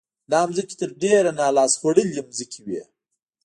دا 0.31 0.41
ځمکې 0.55 0.75
تر 0.81 0.89
ډېره 1.03 1.31
نا 1.39 1.47
لاس 1.57 1.73
خوړلې 1.79 2.21
ځمکې 2.37 2.59
وې. 2.65 2.81